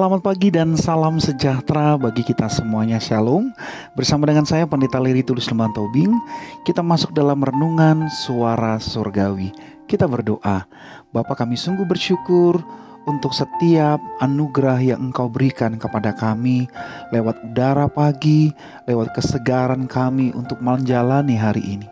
Selamat 0.00 0.24
pagi 0.24 0.48
dan 0.48 0.80
salam 0.80 1.20
sejahtera 1.20 2.00
bagi 2.00 2.24
kita 2.24 2.48
semuanya 2.48 2.96
Shalom 2.96 3.52
Bersama 3.92 4.24
dengan 4.24 4.48
saya 4.48 4.64
Pendeta 4.64 4.96
Liri 4.96 5.20
Tulus 5.20 5.52
Lemban 5.52 5.76
Tobing 5.76 6.16
Kita 6.64 6.80
masuk 6.80 7.12
dalam 7.12 7.36
renungan 7.36 8.08
suara 8.08 8.80
surgawi 8.80 9.52
Kita 9.84 10.08
berdoa 10.08 10.64
Bapak 11.12 11.44
kami 11.44 11.52
sungguh 11.52 11.84
bersyukur 11.84 12.64
untuk 13.04 13.36
setiap 13.36 14.00
anugerah 14.24 14.80
yang 14.80 15.12
Engkau 15.12 15.28
berikan 15.28 15.76
kepada 15.76 16.16
kami 16.16 16.64
lewat 17.12 17.36
udara 17.52 17.84
pagi, 17.84 18.56
lewat 18.88 19.12
kesegaran 19.12 19.84
kami 19.84 20.32
untuk 20.32 20.64
menjalani 20.64 21.36
hari 21.36 21.76
ini. 21.76 21.88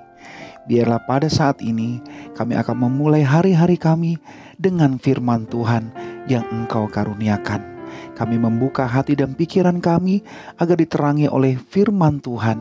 Biarlah 0.65 1.05
pada 1.05 1.29
saat 1.29 1.61
ini 1.61 2.01
kami 2.33 2.57
akan 2.57 2.89
memulai 2.89 3.21
hari-hari 3.21 3.77
kami 3.77 4.17
dengan 4.57 4.97
firman 4.97 5.45
Tuhan 5.45 5.93
yang 6.25 6.49
Engkau 6.49 6.89
karuniakan. 6.89 7.78
Kami 8.19 8.35
membuka 8.35 8.83
hati 8.83 9.15
dan 9.15 9.39
pikiran 9.39 9.79
kami 9.79 10.27
agar 10.59 10.75
diterangi 10.75 11.31
oleh 11.31 11.55
firman 11.55 12.19
Tuhan 12.19 12.59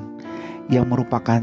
yang 0.69 0.85
merupakan 0.85 1.41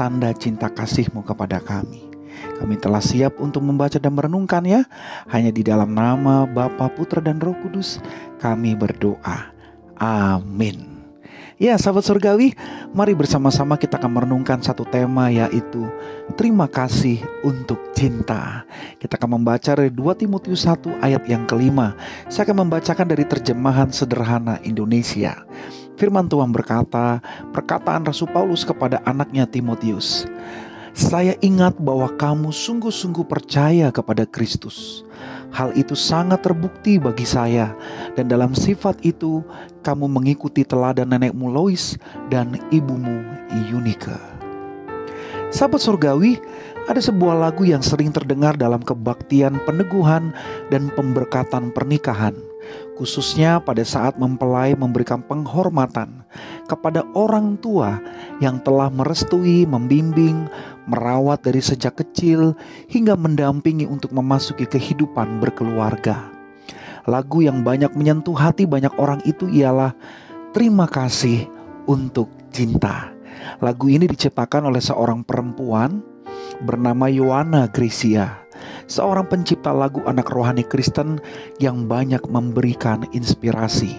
tanda 0.00 0.32
cinta 0.32 0.72
kasih-Mu 0.72 1.20
kepada 1.20 1.60
kami. 1.60 2.08
Kami 2.56 2.80
telah 2.80 3.04
siap 3.04 3.36
untuk 3.36 3.60
membaca 3.60 4.00
dan 4.00 4.16
merenungkannya 4.16 4.88
hanya 5.28 5.50
di 5.52 5.60
dalam 5.60 5.92
nama 5.92 6.48
Bapa, 6.48 6.88
Putra, 6.88 7.20
dan 7.20 7.36
Roh 7.36 7.56
Kudus. 7.60 8.00
Kami 8.40 8.72
berdoa. 8.72 9.52
Amin. 10.00 10.89
Ya, 11.60 11.76
sahabat 11.76 12.08
surgawi, 12.08 12.56
mari 12.96 13.12
bersama-sama 13.12 13.76
kita 13.76 14.00
akan 14.00 14.16
merenungkan 14.16 14.64
satu 14.64 14.80
tema 14.88 15.28
yaitu 15.28 15.84
terima 16.32 16.64
kasih 16.64 17.20
untuk 17.44 17.76
cinta. 17.92 18.64
Kita 18.96 19.20
akan 19.20 19.36
membaca 19.36 19.76
dari 19.76 19.92
2 19.92 20.00
Timotius 20.16 20.64
1 20.64 21.04
ayat 21.04 21.20
yang 21.28 21.44
kelima. 21.44 21.92
Saya 22.32 22.48
akan 22.48 22.64
membacakan 22.64 23.12
dari 23.12 23.28
terjemahan 23.28 23.92
sederhana 23.92 24.56
Indonesia. 24.64 25.36
Firman 26.00 26.32
Tuhan 26.32 26.48
berkata, 26.48 27.20
perkataan 27.52 28.08
Rasul 28.08 28.32
Paulus 28.32 28.64
kepada 28.64 29.04
anaknya 29.04 29.44
Timotius. 29.44 30.24
Saya 30.90 31.38
ingat 31.40 31.78
bahwa 31.78 32.10
kamu 32.18 32.50
sungguh-sungguh 32.50 33.24
percaya 33.26 33.88
kepada 33.94 34.26
Kristus 34.26 35.06
Hal 35.50 35.74
itu 35.74 35.98
sangat 35.98 36.46
terbukti 36.46 37.02
bagi 37.02 37.26
saya 37.26 37.74
dan 38.14 38.30
dalam 38.30 38.54
sifat 38.54 39.02
itu 39.02 39.42
kamu 39.82 40.06
mengikuti 40.06 40.62
teladan 40.62 41.10
nenekmu 41.10 41.50
Lois 41.50 41.98
dan 42.30 42.54
ibumu 42.70 43.18
Yunike. 43.66 44.14
Sahabat 45.50 45.82
surgawi, 45.82 46.38
ada 46.86 47.02
sebuah 47.02 47.34
lagu 47.34 47.66
yang 47.66 47.82
sering 47.82 48.14
terdengar 48.14 48.54
dalam 48.54 48.78
kebaktian 48.78 49.58
peneguhan 49.66 50.30
dan 50.70 50.86
pemberkatan 50.94 51.74
pernikahan 51.74 52.38
khususnya 53.00 53.58
pada 53.64 53.80
saat 53.80 54.20
mempelai 54.20 54.76
memberikan 54.76 55.24
penghormatan 55.24 56.20
kepada 56.68 57.00
orang 57.16 57.56
tua 57.56 57.96
yang 58.40 58.58
telah 58.64 58.88
merestui, 58.88 59.68
membimbing, 59.68 60.48
merawat 60.88 61.44
dari 61.44 61.60
sejak 61.60 62.00
kecil 62.00 62.56
hingga 62.88 63.14
mendampingi 63.14 63.84
untuk 63.84 64.10
memasuki 64.16 64.64
kehidupan 64.64 65.38
berkeluarga. 65.38 66.32
Lagu 67.08 67.40
yang 67.40 67.64
banyak 67.64 67.92
menyentuh 67.96 68.36
hati 68.36 68.68
banyak 68.68 68.92
orang 69.00 69.20
itu 69.24 69.48
ialah 69.48 69.96
Terima 70.50 70.90
kasih 70.90 71.46
untuk 71.86 72.26
cinta. 72.50 73.14
Lagu 73.62 73.86
ini 73.86 74.10
diciptakan 74.10 74.66
oleh 74.66 74.82
seorang 74.82 75.22
perempuan 75.22 76.02
bernama 76.66 77.06
Yohana 77.06 77.70
Gracia 77.70 78.50
seorang 78.90 79.30
pencipta 79.30 79.70
lagu 79.70 80.02
anak 80.10 80.26
rohani 80.34 80.66
Kristen 80.66 81.22
yang 81.62 81.86
banyak 81.86 82.26
memberikan 82.26 83.06
inspirasi. 83.14 83.94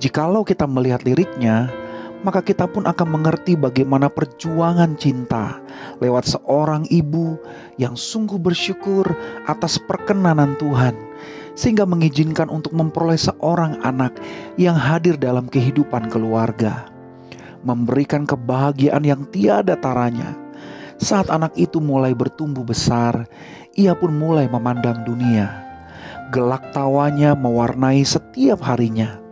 Jikalau 0.00 0.44
kita 0.44 0.64
melihat 0.64 1.04
liriknya, 1.04 1.68
maka 2.24 2.40
kita 2.40 2.64
pun 2.70 2.88
akan 2.88 3.08
mengerti 3.20 3.58
bagaimana 3.58 4.08
perjuangan 4.08 4.96
cinta 4.96 5.60
lewat 6.00 6.24
seorang 6.36 6.88
ibu 6.88 7.36
yang 7.76 7.98
sungguh 7.98 8.40
bersyukur 8.40 9.04
atas 9.44 9.76
perkenanan 9.82 10.56
Tuhan, 10.56 10.96
sehingga 11.52 11.84
mengizinkan 11.84 12.48
untuk 12.48 12.72
memperoleh 12.72 13.20
seorang 13.20 13.80
anak 13.84 14.16
yang 14.56 14.78
hadir 14.78 15.20
dalam 15.20 15.50
kehidupan 15.50 16.08
keluarga, 16.08 16.88
memberikan 17.66 18.24
kebahagiaan 18.24 19.04
yang 19.04 19.28
tiada 19.28 19.76
taranya 19.76 20.46
saat 20.96 21.28
anak 21.28 21.52
itu 21.60 21.76
mulai 21.76 22.16
bertumbuh 22.16 22.64
besar, 22.64 23.28
ia 23.76 23.92
pun 23.92 24.16
mulai 24.16 24.48
memandang 24.48 25.04
dunia. 25.04 25.60
Gelak 26.32 26.72
tawanya 26.72 27.36
mewarnai 27.36 28.00
setiap 28.02 28.64
harinya 28.64 29.25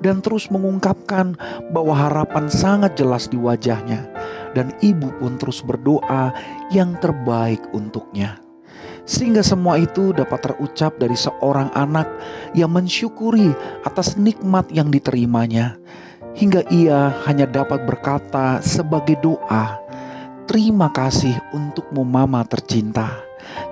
dan 0.00 0.24
terus 0.24 0.50
mengungkapkan 0.50 1.36
bahwa 1.70 1.94
harapan 1.94 2.50
sangat 2.50 2.98
jelas 2.98 3.28
di 3.30 3.38
wajahnya 3.38 4.08
dan 4.54 4.70
ibu 4.80 5.10
pun 5.18 5.36
terus 5.36 5.60
berdoa 5.60 6.30
yang 6.70 6.94
terbaik 7.02 7.60
untuknya. 7.74 8.38
Sehingga 9.04 9.44
semua 9.44 9.76
itu 9.76 10.16
dapat 10.16 10.48
terucap 10.48 10.96
dari 10.96 11.12
seorang 11.12 11.68
anak 11.76 12.08
yang 12.56 12.72
mensyukuri 12.72 13.52
atas 13.84 14.16
nikmat 14.16 14.64
yang 14.72 14.88
diterimanya. 14.88 15.76
Hingga 16.34 16.66
ia 16.72 17.12
hanya 17.28 17.44
dapat 17.44 17.84
berkata 17.84 18.64
sebagai 18.64 19.20
doa, 19.20 19.84
Terima 20.44 20.92
kasih 20.92 21.36
untukmu 21.52 22.04
mama 22.04 22.44
tercinta. 22.44 23.12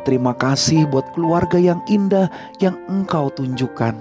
Terima 0.08 0.32
kasih 0.32 0.88
buat 0.88 1.04
keluarga 1.12 1.60
yang 1.60 1.84
indah 1.84 2.32
yang 2.64 2.76
engkau 2.88 3.28
tunjukkan. 3.28 3.92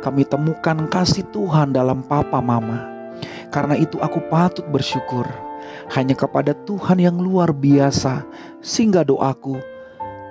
Kami 0.00 0.26
temukan 0.26 0.88
kasih 0.90 1.26
Tuhan 1.30 1.74
dalam 1.76 2.02
papa 2.04 2.42
mama. 2.42 2.88
Karena 3.52 3.76
itu 3.76 4.00
aku 4.00 4.18
patut 4.32 4.64
bersyukur 4.72 5.28
hanya 5.92 6.16
kepada 6.16 6.56
Tuhan 6.64 6.98
yang 6.98 7.16
luar 7.20 7.52
biasa. 7.52 8.24
Sehingga 8.64 9.04
doaku, 9.04 9.60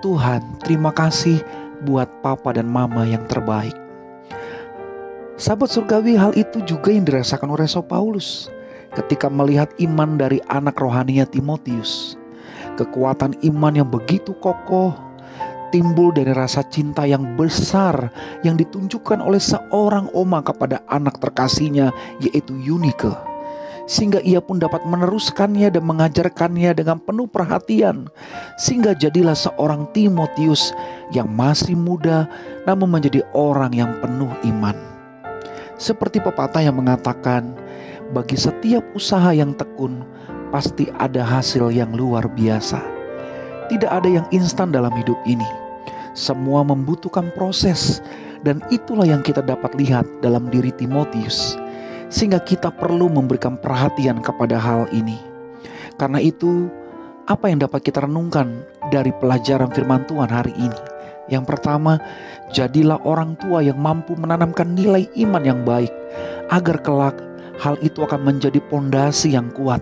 Tuhan 0.01 0.57
terima 0.65 0.89
kasih 0.89 1.39
buat 1.85 2.09
papa 2.25 2.57
dan 2.57 2.69
mama 2.69 3.05
yang 3.05 3.23
terbaik. 3.29 3.75
Sahabat 5.41 5.73
surgawi 5.73 6.13
hal 6.13 6.37
itu 6.37 6.61
juga 6.69 6.93
yang 6.93 7.01
dirasakan 7.01 7.49
oleh 7.49 7.65
Rasul 7.65 7.81
Paulus 7.85 8.49
ketika 8.93 9.25
melihat 9.31 9.73
iman 9.81 10.19
dari 10.19 10.37
anak 10.51 10.77
rohaninya 10.77 11.25
Timotius. 11.25 12.17
Kekuatan 12.77 13.35
iman 13.49 13.73
yang 13.73 13.89
begitu 13.89 14.37
kokoh 14.37 14.93
timbul 15.71 16.11
dari 16.11 16.35
rasa 16.35 16.61
cinta 16.67 17.07
yang 17.07 17.39
besar 17.39 18.11
yang 18.43 18.59
ditunjukkan 18.59 19.23
oleh 19.23 19.39
seorang 19.39 20.11
oma 20.13 20.43
kepada 20.43 20.83
anak 20.91 21.17
terkasihnya 21.23 21.95
yaitu 22.19 22.53
Yunike. 22.59 23.09
Sehingga 23.89 24.21
ia 24.23 24.39
pun 24.39 24.61
dapat 24.61 24.85
meneruskannya 24.85 25.73
dan 25.73 25.83
mengajarkannya 25.83 26.77
dengan 26.77 27.01
penuh 27.01 27.27
perhatian. 27.27 28.07
Sehingga 28.55 28.95
jadilah 28.95 29.35
seorang 29.35 29.89
Timotius 29.91 30.71
yang 31.11 31.27
masih 31.27 31.75
muda 31.75 32.29
namun 32.63 32.87
menjadi 32.87 33.25
orang 33.33 33.73
yang 33.73 33.91
penuh 33.99 34.31
iman. 34.47 34.77
Seperti 35.81 36.21
pepatah 36.21 36.61
yang 36.61 36.77
mengatakan, 36.77 37.57
bagi 38.13 38.37
setiap 38.37 38.85
usaha 38.93 39.33
yang 39.33 39.57
tekun, 39.57 40.05
pasti 40.53 40.91
ada 41.01 41.25
hasil 41.25 41.73
yang 41.73 41.89
luar 41.97 42.29
biasa. 42.29 43.00
Tidak 43.71 43.87
ada 43.87 44.09
yang 44.11 44.27
instan 44.35 44.75
dalam 44.75 44.91
hidup 44.99 45.15
ini. 45.23 45.47
Semua 46.11 46.59
membutuhkan 46.67 47.31
proses, 47.31 48.03
dan 48.43 48.59
itulah 48.67 49.07
yang 49.07 49.23
kita 49.23 49.39
dapat 49.39 49.71
lihat 49.79 50.03
dalam 50.19 50.51
diri 50.51 50.75
Timotius, 50.75 51.55
sehingga 52.11 52.43
kita 52.43 52.67
perlu 52.67 53.07
memberikan 53.07 53.55
perhatian 53.55 54.19
kepada 54.19 54.59
hal 54.59 54.91
ini. 54.91 55.15
Karena 55.95 56.19
itu, 56.19 56.67
apa 57.31 57.47
yang 57.47 57.63
dapat 57.63 57.87
kita 57.87 58.03
renungkan 58.03 58.59
dari 58.91 59.15
pelajaran 59.23 59.71
Firman 59.71 60.03
Tuhan 60.03 60.27
hari 60.27 60.51
ini? 60.59 60.79
Yang 61.31 61.55
pertama, 61.55 61.95
jadilah 62.51 62.99
orang 63.07 63.39
tua 63.39 63.63
yang 63.63 63.79
mampu 63.79 64.19
menanamkan 64.19 64.75
nilai 64.75 65.07
iman 65.23 65.43
yang 65.47 65.63
baik, 65.63 65.95
agar 66.51 66.83
kelak 66.83 67.15
hal 67.63 67.79
itu 67.79 68.03
akan 68.03 68.19
menjadi 68.19 68.59
pondasi 68.67 69.31
yang 69.31 69.47
kuat 69.55 69.79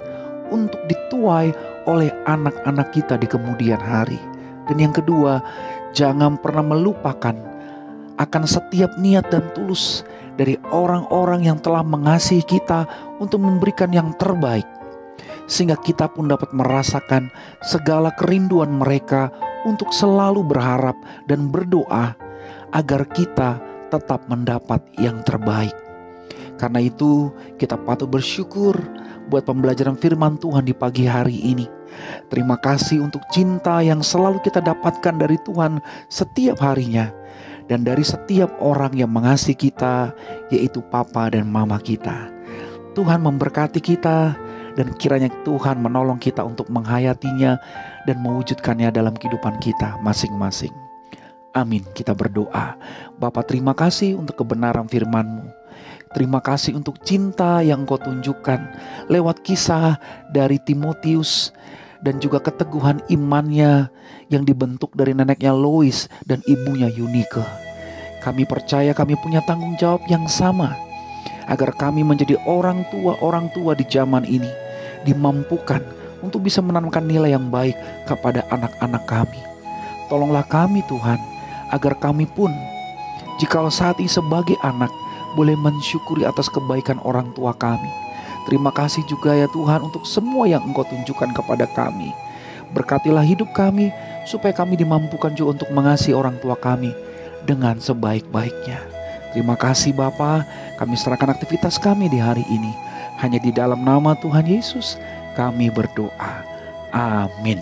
untuk 0.54 0.78
dituai 0.86 1.50
oleh 1.90 2.14
anak-anak 2.30 2.94
kita 2.94 3.18
di 3.18 3.26
kemudian 3.26 3.82
hari. 3.82 4.22
Dan 4.70 4.78
yang 4.78 4.94
kedua, 4.94 5.42
jangan 5.98 6.38
pernah 6.38 6.62
melupakan 6.62 7.34
akan 8.22 8.44
setiap 8.46 8.94
niat 9.02 9.26
dan 9.34 9.42
tulus 9.58 10.06
dari 10.38 10.54
orang-orang 10.70 11.50
yang 11.50 11.58
telah 11.58 11.82
mengasihi 11.82 12.46
kita 12.46 12.86
untuk 13.18 13.42
memberikan 13.42 13.90
yang 13.90 14.14
terbaik. 14.22 14.68
Sehingga 15.50 15.82
kita 15.82 16.06
pun 16.14 16.30
dapat 16.30 16.54
merasakan 16.54 17.34
segala 17.66 18.14
kerinduan 18.14 18.70
mereka 18.70 19.34
untuk 19.66 19.90
selalu 19.90 20.46
berharap 20.46 20.94
dan 21.26 21.50
berdoa 21.50 22.14
agar 22.70 23.02
kita 23.10 23.58
tetap 23.90 24.22
mendapat 24.30 24.86
yang 25.02 25.26
terbaik. 25.26 25.89
Karena 26.60 26.84
itu, 26.84 27.32
kita 27.56 27.80
patut 27.80 28.12
bersyukur 28.12 28.76
buat 29.32 29.48
pembelajaran 29.48 29.96
firman 29.96 30.36
Tuhan 30.36 30.68
di 30.68 30.76
pagi 30.76 31.08
hari 31.08 31.40
ini. 31.40 31.64
Terima 32.28 32.60
kasih 32.60 33.00
untuk 33.00 33.24
cinta 33.32 33.80
yang 33.80 34.04
selalu 34.04 34.44
kita 34.44 34.60
dapatkan 34.60 35.16
dari 35.16 35.40
Tuhan 35.48 35.80
setiap 36.12 36.60
harinya. 36.60 37.16
dan 37.70 37.86
dari 37.86 38.02
setiap 38.02 38.50
orang 38.60 38.98
yang 38.98 39.14
mengasihi 39.14 39.54
kita, 39.54 40.12
yaitu 40.50 40.82
Papa 40.90 41.30
dan 41.30 41.46
Mama 41.46 41.78
kita. 41.78 42.34
Tuhan 42.98 43.22
memberkati 43.22 43.78
kita, 43.78 44.34
dan 44.74 44.88
kiranya 44.98 45.30
Tuhan 45.46 45.78
menolong 45.78 46.18
kita 46.18 46.42
untuk 46.42 46.66
menghayatinya 46.74 47.62
dan 48.10 48.18
mewujudkannya 48.26 48.90
dalam 48.90 49.14
kehidupan 49.14 49.62
kita 49.62 50.02
masing-masing. 50.02 50.74
Amin. 51.54 51.86
Kita 51.94 52.18
berdoa. 52.18 52.78
Bapak 53.22 53.50
terima 53.50 53.78
kasih 53.78 54.18
untuk 54.18 54.42
kebenaran 54.42 54.90
firman-Mu. 54.90 55.46
Terima 56.10 56.42
kasih 56.42 56.74
untuk 56.74 56.98
cinta 57.06 57.62
yang 57.62 57.86
Engkau 57.86 58.02
tunjukkan 58.02 58.58
lewat 59.14 59.46
kisah 59.46 60.02
dari 60.34 60.58
Timotius 60.58 61.54
dan 62.02 62.18
juga 62.18 62.42
keteguhan 62.42 62.98
imannya 63.14 63.94
yang 64.34 64.42
dibentuk 64.42 64.90
dari 64.98 65.14
neneknya 65.14 65.54
Lois 65.54 66.10
dan 66.26 66.42
ibunya 66.50 66.90
Yunike. 66.90 67.46
Kami 68.26 68.44
percaya 68.50 68.90
kami 68.98 69.22
punya 69.22 69.46
tanggung 69.46 69.78
jawab 69.78 70.02
yang 70.10 70.26
sama 70.26 70.74
agar 71.46 71.78
kami 71.78 72.02
menjadi 72.02 72.42
orang 72.50 72.82
tua-orang 72.90 73.46
tua 73.54 73.78
di 73.78 73.86
zaman 73.86 74.26
ini 74.26 74.50
dimampukan 75.06 75.86
untuk 76.26 76.42
bisa 76.42 76.60
menanamkan 76.60 77.06
nilai 77.06 77.38
yang 77.38 77.54
baik 77.54 77.78
kepada 78.10 78.44
anak-anak 78.50 79.06
kami. 79.06 79.42
Tolonglah 80.10 80.44
kami 80.50 80.82
Tuhan 80.90 81.22
agar 81.70 81.94
kami 82.02 82.26
pun 82.34 82.50
jikalau 83.38 83.70
saat 83.70 84.02
ini 84.02 84.10
sebagai 84.10 84.58
anak 84.66 84.90
boleh 85.34 85.58
mensyukuri 85.58 86.26
atas 86.26 86.48
kebaikan 86.50 87.02
orang 87.04 87.30
tua 87.34 87.54
kami. 87.58 87.90
Terima 88.50 88.74
kasih 88.74 89.06
juga 89.06 89.38
ya 89.38 89.46
Tuhan 89.52 89.86
untuk 89.86 90.08
semua 90.10 90.50
yang 90.50 90.66
Engkau 90.66 90.88
tunjukkan 90.88 91.36
kepada 91.38 91.70
kami. 91.78 92.10
Berkatilah 92.74 93.26
hidup 93.26 93.50
kami 93.54 93.90
supaya 94.26 94.54
kami 94.54 94.78
dimampukan 94.78 95.34
juga 95.34 95.60
untuk 95.60 95.70
mengasihi 95.74 96.14
orang 96.14 96.38
tua 96.42 96.58
kami 96.58 96.94
dengan 97.46 97.78
sebaik-baiknya. 97.82 98.82
Terima 99.34 99.54
kasih 99.54 99.94
Bapa, 99.94 100.46
kami 100.82 100.98
serahkan 100.98 101.34
aktivitas 101.34 101.78
kami 101.78 102.10
di 102.10 102.18
hari 102.18 102.46
ini. 102.50 102.74
Hanya 103.22 103.38
di 103.38 103.54
dalam 103.54 103.86
nama 103.86 104.18
Tuhan 104.18 104.48
Yesus 104.48 104.98
kami 105.38 105.70
berdoa. 105.70 106.42
Amin. 106.90 107.62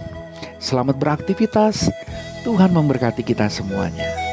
Selamat 0.61 0.95
beraktivitas. 0.95 1.91
Tuhan 2.47 2.71
memberkati 2.71 3.27
kita 3.27 3.51
semuanya. 3.51 4.26